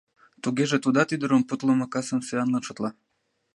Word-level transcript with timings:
Тугеже 0.43 0.77
тудат 0.83 1.09
ӱдырым 1.15 1.43
путлымо 1.49 1.85
касым 1.93 2.19
сӱанлан 2.27 2.63
шотла. 2.67 2.89